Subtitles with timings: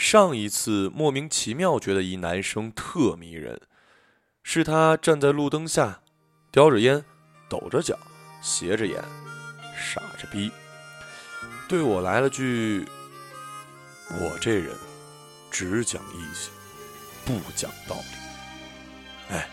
[0.00, 3.60] 上一次莫名其妙觉得一男生特迷人，
[4.42, 6.00] 是他站在路灯下，
[6.50, 7.04] 叼着烟，
[7.50, 7.98] 抖着脚，
[8.40, 9.04] 斜着眼，
[9.76, 10.50] 傻着逼，
[11.68, 12.88] 对我来了句
[14.18, 14.74] ：“我这人
[15.50, 16.50] 只讲义气，
[17.26, 18.16] 不讲道理。”
[19.36, 19.46] 哎，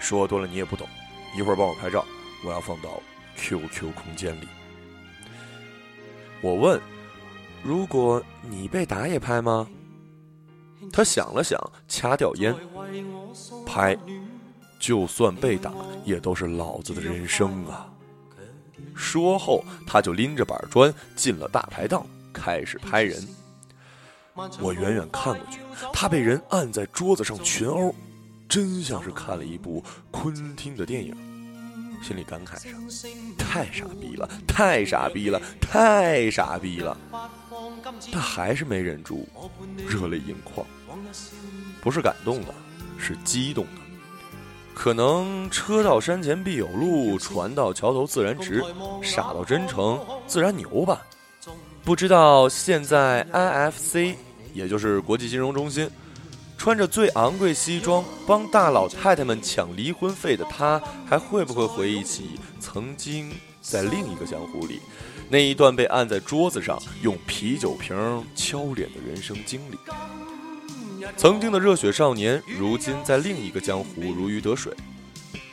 [0.00, 0.88] 说多了你也不懂，
[1.36, 2.06] 一会儿帮我拍照，
[2.42, 3.02] 我要放到
[3.36, 4.48] QQ 空间里。
[6.40, 6.80] 我问。
[7.64, 9.66] 如果你被打也拍吗？
[10.92, 12.54] 他想了想，掐掉烟，
[13.64, 13.96] 拍。
[14.78, 15.72] 就算被打，
[16.04, 17.90] 也都是老子的人生啊！
[18.94, 23.26] 说后，他就拎着板砖进了大排档，开始拍人。
[24.60, 25.60] 我远远看过去，
[25.90, 27.94] 他被人按在桌子上群殴，
[28.46, 31.16] 真像是看了一部昆汀的电影。
[32.02, 32.76] 心里感慨着：
[33.38, 36.94] 太傻逼了，太傻逼了，太傻逼了！
[38.12, 39.28] 但还是没忍住，
[39.86, 40.66] 热泪盈眶。
[41.80, 42.54] 不是感动的，
[42.98, 43.80] 是激动的。
[44.74, 48.62] 可能车到山前必有路，船到桥头自然直。
[49.02, 51.02] 傻到真诚，自然牛吧。
[51.84, 54.16] 不知道现在 IFC，
[54.52, 55.88] 也就是国际金融中心，
[56.56, 63.30] 穿着最昂贵西装帮大老太太们抢离婚费的他，还会不会回忆起曾经
[63.60, 64.80] 在另一个江湖里？
[65.28, 67.96] 那一段被按在桌子上用啤酒瓶
[68.34, 69.76] 敲脸的人生经历，
[71.16, 74.72] 曾经的热血少年，如今在另一个江湖如鱼得水，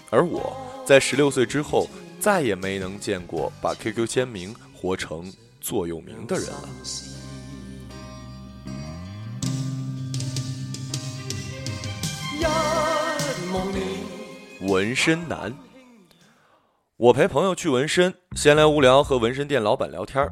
[0.09, 0.55] 而我
[0.86, 1.88] 在十六岁之后
[2.19, 6.69] 再也没能见过把 QQ 签名活成座右铭的人了。
[14.61, 15.52] 纹身男。
[17.02, 20.23] 我陪朋友去纹身，闲来无聊和纹身店老板聊天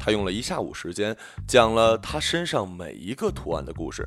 [0.00, 4.04] 他用了一下午时间讲了他身上每一个图案的故事。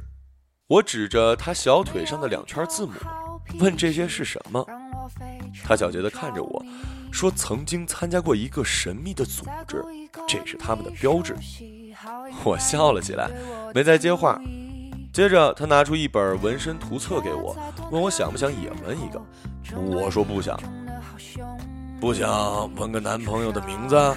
[0.67, 2.91] 我指着他小腿上的两圈字母，
[3.61, 4.65] 问这些是什么。
[5.63, 6.65] 他小杰的看着我
[7.09, 9.81] 说：“曾经参加过一个神秘的组织，
[10.27, 11.37] 这是他们的标志。”
[12.43, 13.31] 我笑了起来，
[13.73, 14.37] 没再接话。
[15.13, 17.55] 接着他拿出一本纹身图册给我，
[17.89, 19.21] 问我想不想也纹一个。
[19.73, 20.59] 我说不想。
[21.99, 24.15] 不想纹个男朋友的名字？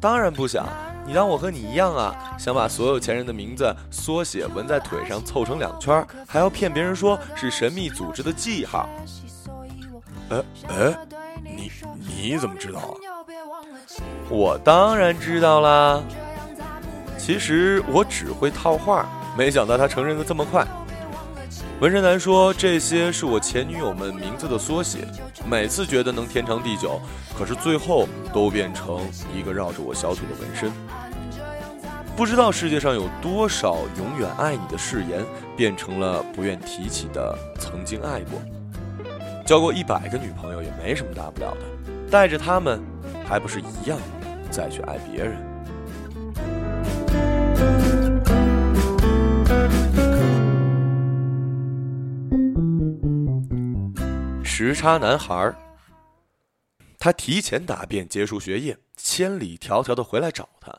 [0.00, 0.66] 当然不想。
[1.06, 2.34] 你当我和你一样啊？
[2.36, 8.88] 想把所有前任的名字缩写纹在腿上，凑成两圈，还要骗别人说是神秘组织的记号？
[10.30, 10.98] 哎哎，
[11.42, 11.70] 你
[12.06, 12.92] 你怎么知道啊？
[14.28, 16.02] 我当然知道啦。
[17.16, 20.66] 其实我只会套话，没想到他承认的这么快。
[21.78, 25.06] 纹身男说：“这些是我前女友们名字的缩写，
[25.46, 26.98] 每次觉得能天长地久，
[27.38, 28.98] 可是最后都变成
[29.36, 30.72] 一个绕着我小腿的纹身。
[32.16, 35.22] 不知道世界上有多少永远爱你的誓言，
[35.54, 38.40] 变成了不愿提起的曾经爱过。
[39.44, 42.80] 交过一百个女朋友也没什么大不了的，带着他们，
[43.28, 43.98] 还不是一样
[44.50, 45.36] 再去爱别人。”
[54.58, 55.54] 时差男孩
[56.98, 60.74] 他提前答辩结束学业，千里迢迢的回来找他，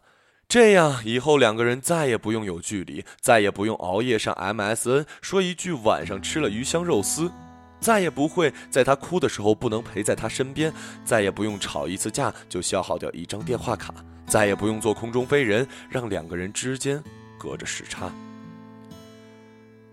[0.50, 7.32] 这样以后两个人再也不用有距离，再也不用熬夜上 MSN 说一句晚上吃了鱼香肉丝，
[7.80, 10.74] 再也不会在他哭的时候不能陪在他身边，
[11.06, 13.94] 再也不用吵一次架就消耗掉一张电话卡，
[14.26, 17.00] 再也不用做空中飞人，让两个人之间
[17.38, 18.12] 隔着时差。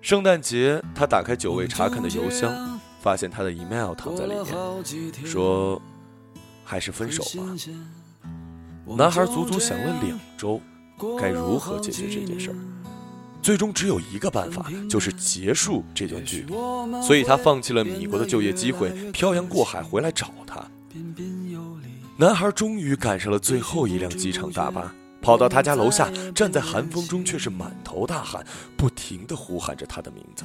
[0.01, 2.74] 圣诞节，他打开久未查看的邮箱。
[3.05, 5.81] 发现他的 email 躺在里面，说
[6.65, 7.55] ：“还是分手吧。”
[8.97, 10.59] 男孩足足想了两周，
[11.21, 12.57] 该如何解决这件事儿？
[13.43, 16.55] 最终只有一个办法，就是结束这段距离。
[17.03, 20.67] 所以他放弃了米国的就业机会，漂洋过海回来找他。
[22.17, 24.91] 男孩终于赶上了最后一辆机场大巴。
[25.25, 28.45] 跑到他家楼下，站在寒风中，却是满头大汗，
[28.77, 30.45] 不停地呼喊着他的名字。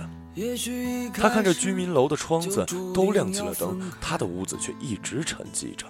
[1.14, 5.86] 他看着居民楼的窗子都亮起了灯，他的屋子却一直沉寂着。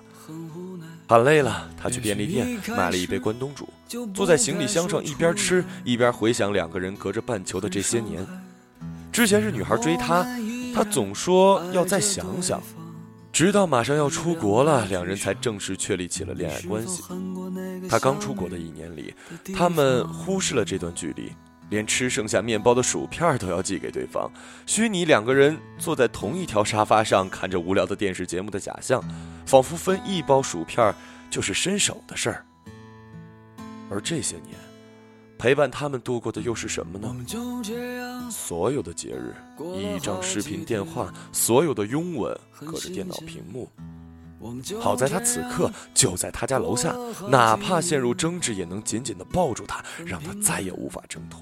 [1.07, 3.69] 喊累了，他去便利店买了一杯关东煮，
[4.11, 8.25] 坐在行李箱上，一边吃一边回想两个人隔着半球的这些年。
[9.11, 10.25] 之前是女孩追他，
[10.73, 12.59] 他总说要再想想。
[13.31, 17.03] 直到马上要出国了，两人才正式确立起了恋爱关系。
[17.87, 19.13] 他刚出国的一年里，
[19.55, 21.31] 他们忽视了这段距离，
[21.69, 24.29] 连吃剩下面包的薯片都要寄给对方。
[24.65, 29.01] 虚拟两个人坐在同一条沙发上，看着无聊的电视节目的假象，
[29.45, 30.93] 仿佛分一包薯片
[31.29, 32.45] 就是伸手的事儿。
[33.89, 34.55] 而这些年，
[35.39, 37.15] 陪伴他们度过的又是什么呢？
[38.29, 39.33] 所有的节日，
[39.73, 43.69] 一张视频电话，所有的拥吻，隔着电脑屏幕。
[44.81, 46.93] 好在他此刻就在他家楼下，
[47.29, 51.41] 哪怕陷入争执，也能紧紧地抱住他，让他再也无法挣脱。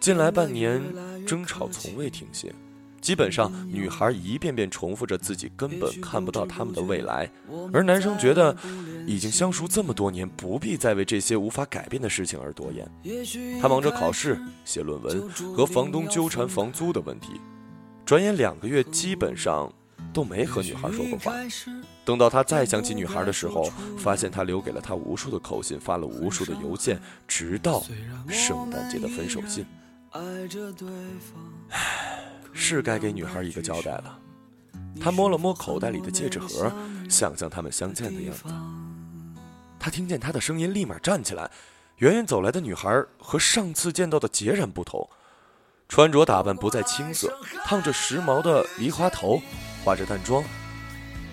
[0.00, 0.82] 近来半年，
[1.26, 2.50] 争吵从未停歇。
[3.00, 7.30] 基本上，女孩一遍遍重复着自己根本看不到他们的未来，
[7.72, 8.56] 而男生觉得，
[9.06, 12.88] 已经相熟这么多年，不必再为这些无法改变的事情而多言。
[13.60, 17.40] 他忙着考试、写论文和房东纠缠房租的问题，
[18.04, 19.72] 转眼两个月，基本上
[20.12, 21.32] 都没和女孩说过话。
[22.04, 27.82] 等到他再想起女孩的时候，发现她留给了他无数的口信，发了无数的邮件，直到
[28.28, 29.64] 圣诞节的分手信。
[31.70, 32.17] 唉。
[32.52, 34.18] 是该给女孩一个交代了。
[35.00, 36.72] 他摸了摸口袋里的戒指盒，
[37.08, 38.44] 想象他们相见的样子。
[39.78, 41.50] 他听见他的声音，立马站起来。
[41.98, 45.08] 远远走来的女孩和上次见到的截然不同，
[45.88, 49.42] 穿着打扮不再青涩，烫着时髦的梨花头，
[49.84, 50.44] 化着淡妆，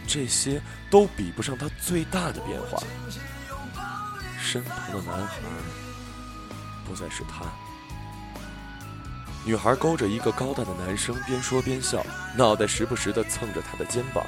[0.07, 0.59] 这些
[0.89, 2.81] 都比不上他最大的变化。
[4.39, 5.37] 身旁的男孩
[6.83, 7.45] 不再是他。
[9.45, 12.03] 女孩勾着一个高大的男生，边说边笑，
[12.35, 14.25] 脑袋时不时地蹭着他的肩膀。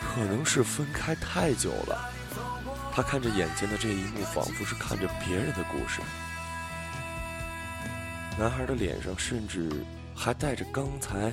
[0.00, 2.10] 可能是分开太久了，
[2.92, 6.00] 他看着眼前的这一幕，仿佛是看着别人的故事。
[8.36, 9.70] 男孩的脸上甚至
[10.16, 11.32] 还带着刚才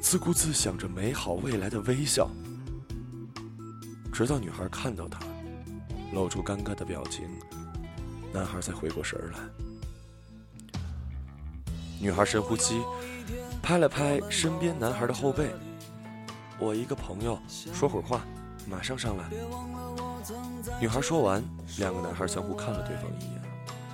[0.00, 2.30] 自顾自想着美好未来的微笑，
[4.12, 5.18] 直到女孩看到他，
[6.12, 7.28] 露出尴尬的表情，
[8.32, 9.69] 男孩才回过神来。
[12.00, 12.80] 女孩深呼吸，
[13.62, 15.54] 拍了拍身边男孩的后背。
[16.58, 17.38] 我一个朋友，
[17.74, 18.22] 说会儿话，
[18.66, 19.24] 马上上来。
[20.80, 21.44] 女孩说完，
[21.76, 23.42] 两个男孩相互看了对方一眼，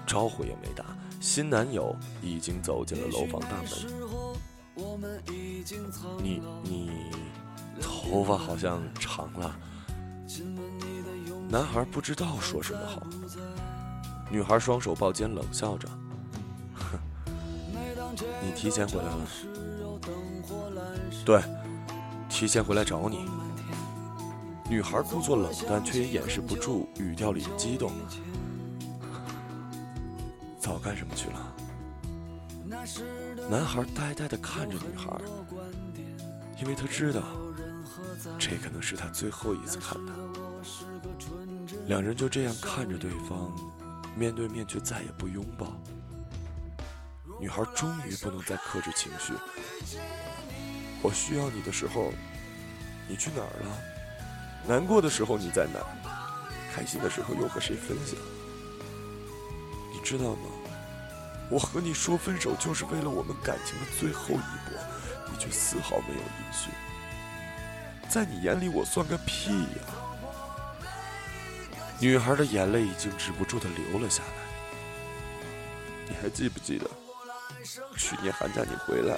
[0.07, 0.85] 招呼也没打。
[1.21, 3.71] 新男友已经走进了楼房大门。
[6.23, 6.91] 你你，
[7.81, 9.57] 头发好像长了。
[11.49, 13.03] 男孩不知道说什么好。
[14.31, 15.89] 女孩双手抱肩，冷笑着。
[18.43, 19.27] 你提前回来了，
[21.25, 21.43] 对，
[22.29, 23.29] 提前回来找你。
[24.69, 27.93] 女孩故作冷淡，却也掩饰不住语调里的激动。
[30.59, 31.53] 早干什么去了？
[33.49, 35.17] 男孩呆呆的看着女孩，
[36.61, 37.23] 因为他知道，
[38.39, 40.13] 这可能是他最后一次看她。
[41.87, 43.53] 两人就这样看着对方，
[44.17, 45.69] 面对面却再也不拥抱。
[47.39, 49.33] 女孩终于不能再克制情绪。
[51.03, 52.13] 我需要你的时候，
[53.07, 53.79] 你去哪儿了？
[54.67, 55.81] 难过的时候你在哪？
[56.75, 58.19] 开心的时候又和谁分享？
[59.93, 60.49] 你知道吗？
[61.49, 64.77] 我和你说分手就是为了我们感情的最后一搏，
[65.31, 66.73] 你却丝毫没有音讯。
[68.09, 69.83] 在你眼里我算个屁呀！
[72.01, 74.29] 女孩的眼泪已经止不住的流了下来。
[76.09, 76.91] 你还记不记得？
[77.97, 79.17] 去年寒假你回来，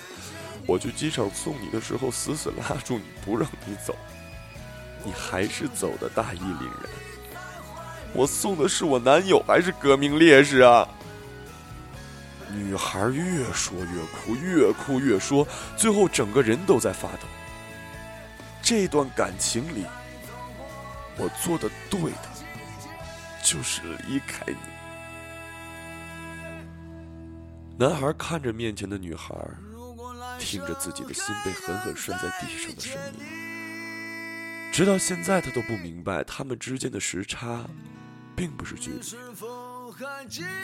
[0.67, 3.95] 我去机场送你的时候，死死拉住你不让你走，
[5.05, 6.91] 你还是走的大义凛然。
[8.15, 10.89] 我送的是我男友还是革命烈士啊？
[12.51, 15.47] 女孩越说越哭，越哭越说，
[15.77, 17.29] 最后整个人都在发抖。
[18.63, 19.85] 这段感情里，
[21.19, 22.29] 我做的对的，
[23.43, 24.78] 就是离开你。
[27.79, 29.33] 男孩看着面前的女孩，
[30.41, 33.21] 听着自己的心被狠狠摔在地上的声音，
[34.73, 37.65] 直到现在他都不明白，他们之间的时差，
[38.35, 39.01] 并不是距离，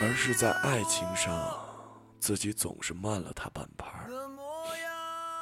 [0.02, 1.56] 而是在爱情上，
[2.18, 3.86] 自己总是慢了他半拍。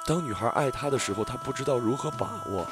[0.07, 2.67] 当女孩爱他的时候，他不知道如何把握；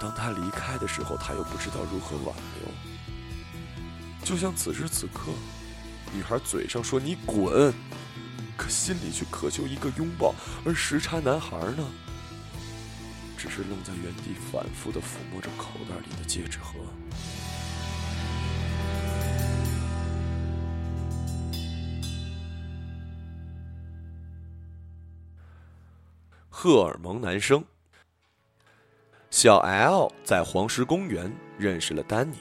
[0.00, 2.68] 当他离开的时候，他又不知道如何挽留。
[4.24, 5.32] 就像此时此刻，
[6.14, 7.74] 女孩嘴上说“你滚”。
[8.56, 10.34] 可心里却渴求一个拥抱，
[10.64, 11.84] 而时差男孩呢，
[13.36, 16.78] 只是愣在原地，反复的抚摸着口袋里的戒指盒。
[26.48, 27.62] 荷尔蒙男生
[29.30, 32.36] 小 L 在黄石公园认识了丹尼，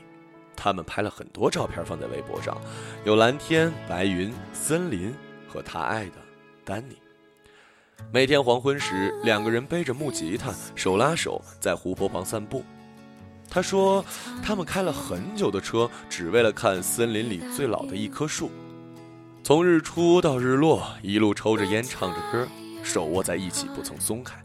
[0.56, 2.56] 他们拍了很多照片放在微博上，
[3.04, 5.14] 有蓝天、白云、森林。
[5.54, 6.16] 和他爱的
[6.66, 6.98] 丹尼，
[8.12, 12.64] 每天黄昏时，两个人背着木吉他，手拉手在湖泊旁散步。
[13.48, 14.04] 他说，
[14.42, 18.50] 他们开了很久的车，只为了看森林里最老的一棵树，
[19.44, 22.48] 从日出到日落，一路抽着烟，唱着歌，
[22.84, 24.44] 手握在一起，不曾松开。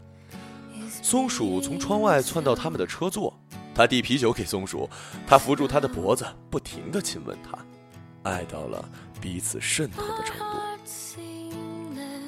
[1.01, 3.33] 松鼠从窗外窜到他们的车座，
[3.73, 4.87] 他递啤酒给松鼠，
[5.25, 7.57] 他扶住他的脖子，不停地亲吻他，
[8.29, 8.87] 爱到了
[9.19, 10.59] 彼此渗透的程度。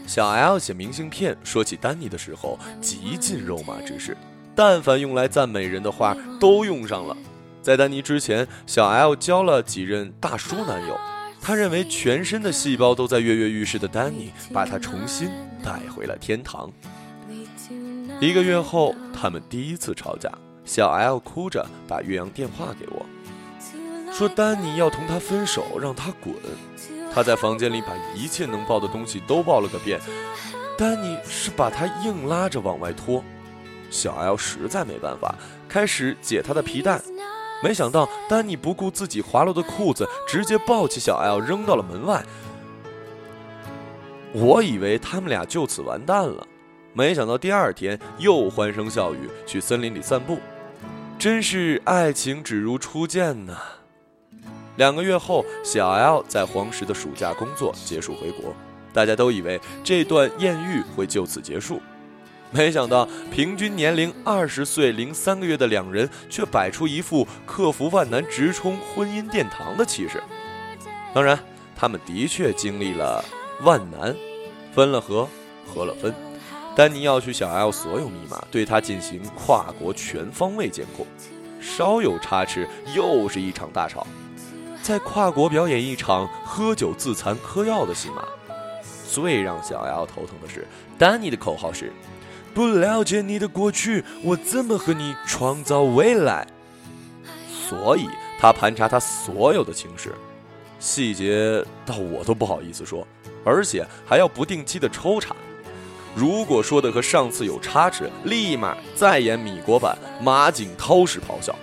[0.07, 4.17] 小 L 写明信片说起丹尼的时候，极尽肉麻之势，
[4.53, 7.15] 但凡用来赞美人的话都用上了。
[7.61, 10.97] 在丹尼之前，小 L 交了几任大叔男友，
[11.39, 15.29] 他认为全身的细胞都在跃跃欲试的丹尼，把他重新
[15.63, 16.69] 带回了天堂。
[18.19, 20.29] 一个月后，他们第一次吵架，
[20.65, 23.05] 小 L 哭着把岳阳电话给我，
[24.11, 26.35] 说丹尼要同他分手，让他滚。
[27.13, 29.99] 他在房间里把一切能抱的东西都抱了个遍，
[30.77, 33.23] 丹尼是把他硬拉着往外拖，
[33.89, 35.35] 小 L 实在没办法，
[35.67, 37.01] 开始解他的皮带。
[37.63, 42.23] 没想到，丹尼不顾自己滑落的裤子，直接抱起小 L 扔到了门外。
[44.33, 46.47] 我以为他们俩就此完蛋了，
[46.93, 50.39] 没想到第二天又欢声笑语去森林里散步，
[51.19, 53.57] 真是爱情只如初见呐！
[54.81, 58.51] 两个月后，小 L 在黄石的暑假工作结束回国，
[58.91, 61.79] 大家都以为这段艳遇会就此结束。
[62.49, 70.19] 没想到，平均年龄二十岁零三个月的两人，却摆出一副克服万难、直冲婚姻殿堂的气势。
[71.13, 71.37] 当然，
[71.75, 73.23] 他们的确经历了
[73.61, 74.15] 万难，
[74.73, 75.29] 分了合，
[75.67, 76.11] 合了分。
[76.75, 81.05] 丹尼要去小 L 所有密码，对他进行跨国全方位监控，
[81.61, 84.07] 稍有差池，又是一场大吵。
[84.81, 88.23] 在跨国表演一场喝酒自残嗑药的戏码。
[89.09, 90.65] 最让小 L 头疼的是，
[90.97, 91.91] 丹尼的口号是。
[92.53, 96.45] 不了解你的过去，我怎么和你创造未来？
[97.49, 98.09] 所以
[98.39, 100.13] 他盘查他所有的情史，
[100.77, 103.07] 细节到我都不好意思说，
[103.45, 105.33] 而且还要不定期的抽查。
[106.13, 111.55] 如果说的和上次有差池，立马再演米国版马景涛式咆哮。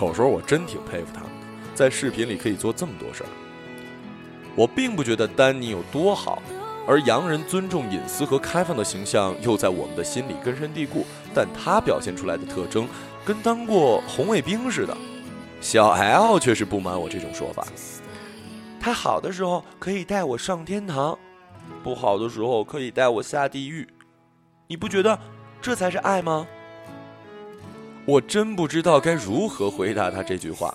[0.00, 1.22] 有时候我真挺佩服他，
[1.74, 3.30] 在视频里可以做这么多事儿。
[4.54, 6.42] 我并不觉得丹尼有多好。
[6.84, 12.88] 而洋人尊重隐私和开放的形象又在我们的心里根深蒂固，但他表现出来的特征
[13.24, 14.96] 跟当过红卫兵似的。
[15.60, 17.64] 小 L 却是不满我这种说法。
[18.80, 21.16] 他好的时候可以带我上天堂，
[21.84, 23.86] 不好的时候可以带我下地狱。
[24.66, 25.16] 你不觉得
[25.60, 26.44] 这才是爱吗？
[28.04, 30.74] 我真不知道该如何回答他这句话，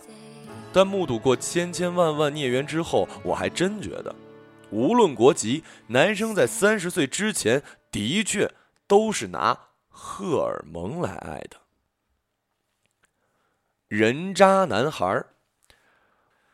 [0.77, 4.15] 但目睹过千千万万孽缘之后，我还真觉得。
[4.69, 8.47] 无论国籍，男生在三十岁之前的确
[8.85, 9.57] 都是拿
[9.87, 11.57] 荷尔蒙来爱的。
[13.87, 15.25] 人渣男孩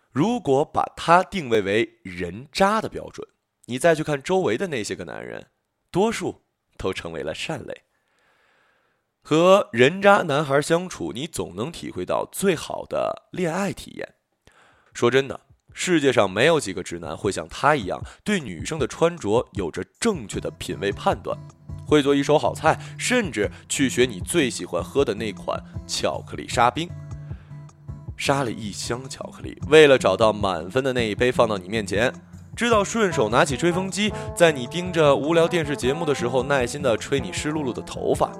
[0.09, 3.27] 如果把他定位为人渣的标准，
[3.65, 5.47] 你再去看周围的那些个男人，
[5.91, 6.45] 多数
[6.77, 7.83] 都成为了善类。
[9.23, 14.15] 和人渣男孩相处，你总能体会到最好的恋爱体验。
[14.93, 15.39] 说真的。
[15.75, 21.35] 世界上没有几个直男会像他一样对女生的穿着有着正确的品味判断，
[21.87, 26.87] 会做一手好菜，甚至去学你最喜欢喝的那款巧克力沙冰。
[28.15, 32.13] 杀了一箱巧克力，为了找到满分的那一杯放到你面前，
[32.55, 38.31] 知道顺手拿起吹风机，在你盯着无聊电视节目的时候，耐心的吹你湿漉漉的头发，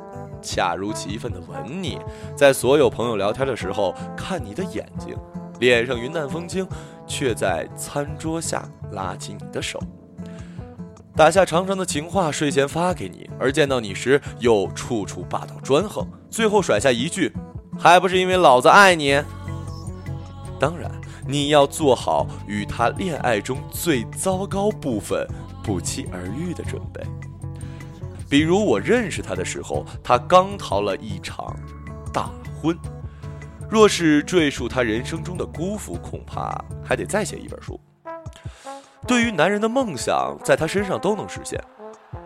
[0.44, 1.98] 恰如其分的吻你，
[2.36, 5.18] 在所有朋友聊天的时候看你的眼睛。
[5.60, 6.68] 脸上云淡风轻，
[7.08, 9.80] 却在餐桌下拉起你的手，
[11.16, 17.32] 打下长长的情话，睡前发给你，而见到你时又处处霸道专横，最后甩下一句
[17.80, 19.22] ：“还不是因为老子爱你。”
[20.60, 20.92] 当然，
[21.26, 25.26] 你要做好与他恋爱中最糟糕部分
[25.64, 27.02] 不期而遇的准备，
[28.34, 31.56] 比如我认识他的时候，他刚逃了一场
[32.12, 32.76] 大婚。
[33.70, 36.52] 若是赘述他人生中的辜负，恐怕
[36.84, 37.80] 还得再写一本书。
[39.08, 41.64] 对于男人的梦想，在他身上都能实现。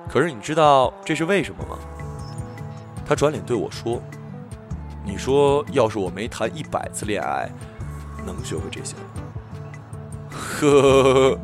[0.08, 1.78] 可是你知道这是为什么吗？
[3.06, 4.02] 他转脸对我说
[5.04, 7.52] ：“你说，要是我没谈一百次恋爱，
[8.26, 9.02] 能学会这些吗？”
[10.32, 11.40] 呵呵呵，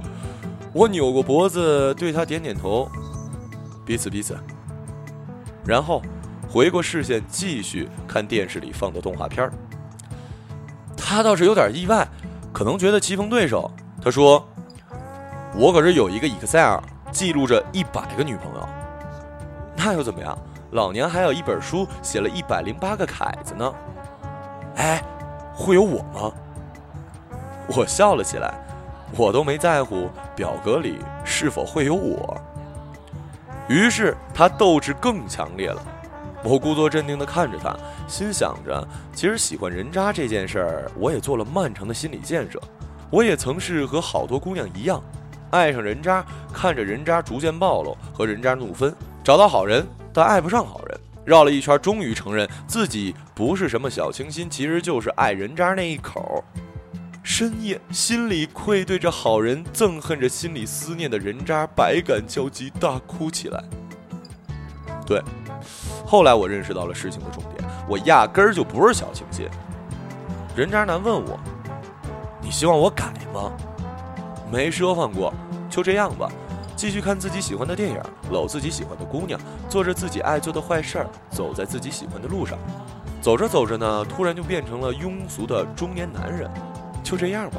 [0.72, 2.90] 我扭过脖子对他点点头，
[3.86, 4.38] 彼此彼此。
[5.66, 6.02] 然后
[6.50, 9.50] 回过视线，继续看电视里放的动画片。
[10.96, 12.08] 他倒是有点意外，
[12.52, 13.72] 可能觉得棋逢对手。
[14.02, 14.46] 他说
[15.56, 16.80] ：“我可是有一个 Excel，
[17.12, 18.68] 记录着一百个女朋友。
[19.76, 20.38] 那又怎么样？
[20.72, 23.74] 老娘还有一本书，写了一百零八个凯子呢。
[24.76, 25.02] 哎，
[25.54, 26.32] 会有我吗？”
[27.76, 28.54] 我笑了起来。
[29.16, 32.36] 我都没在乎表格里是否会有我。
[33.68, 35.82] 于是他斗志更强烈了。
[36.44, 37.74] 我故作镇定地看着他，
[38.08, 42.62] 心想着，其实喜欢人渣这件事儿，我也做了漫长的心理建设。
[43.10, 45.02] 我也曾是和好多姑娘一样，
[45.52, 48.94] 爱上人渣，看着人渣逐渐暴露，和人渣怒分，
[49.24, 56.33] 找到好人，但爱不上好人，绕了一圈，终于承认自己不是什么小清新，其实就是爱人渣那一口。
[57.36, 63.64] 深夜，心里愧对着好人，憎恨着心里思念的人渣，百感交集，大哭起来。
[65.04, 65.20] 对。
[66.06, 69.50] 后来我认识到了事情的重点，我压根儿就不是小清新。
[70.56, 71.40] 人渣男问我
[72.40, 73.52] ：“你希望我改吗？”
[74.54, 75.34] 没奢望过，
[75.72, 76.32] 就这样吧，
[76.76, 78.00] 继续看自己喜欢的电影，
[78.30, 82.60] 搂自己喜欢的姑娘，做着自己爱做的坏事儿，走在自己喜欢的路上。
[83.24, 86.48] 走着走着呢，突然就变成了庸俗的中年男人。
[87.04, 87.58] 就这样吧。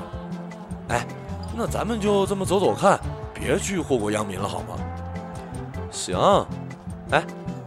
[0.89, 1.07] 哎，
[1.57, 2.99] 那咱们就这么走走看，
[3.33, 4.77] 别去祸国殃民了，好吗？
[5.91, 6.19] 行。
[7.11, 7.23] 哎。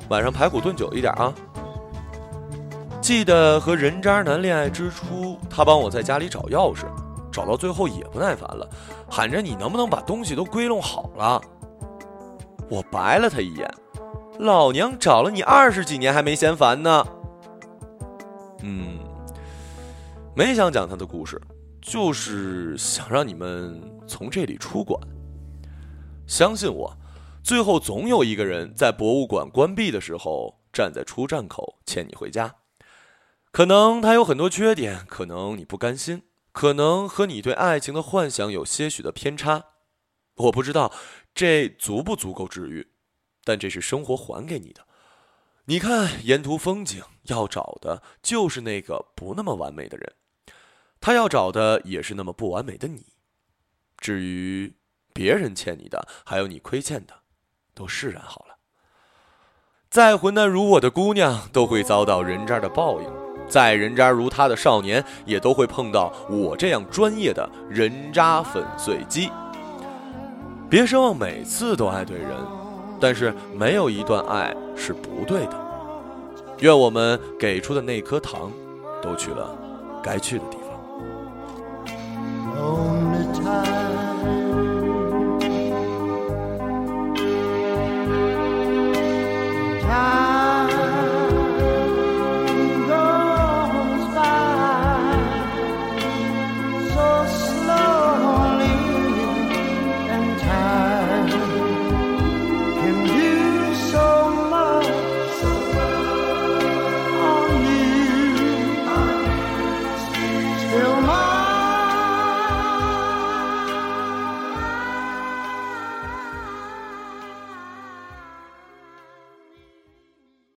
[0.09, 1.33] 晚上排骨炖久一点啊！
[3.01, 6.85] 记得和人渣男恋爱之初，他帮我在家里找钥匙，
[7.29, 8.65] 找到最后也不耐烦了，
[9.09, 11.41] 喊着你能不能把东西都归拢好了？
[12.69, 13.69] 我白了他一眼，
[14.39, 17.05] 老娘找了你二十几年还没嫌烦呢。
[18.61, 18.97] 嗯，
[20.33, 21.37] 没想讲他的故事，
[21.87, 25.01] 就是想让你们从这里出馆。
[26.27, 26.97] 相信我。
[27.41, 32.55] 最后总有一个人在博物馆关闭的时候站在出站口牵你回家，
[33.53, 39.63] 可能他有很多缺点，可能你不甘心，可能和你对爱情的幻想有些许的偏差，
[40.35, 40.91] 我不知道
[41.33, 42.89] 这足不足够治愈，
[43.45, 44.85] 但这是生活还给你的。
[45.67, 50.15] 你看沿途风景，要找的就是那个不那么完美的人，
[50.99, 53.05] 他要找的也是那么不完美的你。
[53.97, 54.75] 至于
[55.13, 57.13] 别人欠你的，还有你亏欠的。
[57.73, 58.55] 都释然好了。
[59.87, 63.07] 再混蛋如我的姑娘，都会遭到人渣的报应；
[63.47, 69.29] 再人渣如他的少年，也都会碰到我这样专业的人渣粉碎机。
[70.67, 72.35] 别奢望每次都爱对人，
[72.99, 75.67] 但是没有一段爱是不对的。
[76.61, 78.51] 愿我们给出的那颗糖，
[79.03, 79.55] 都去了
[80.01, 80.66] 该去的地方。
[82.59, 82.96] Oh.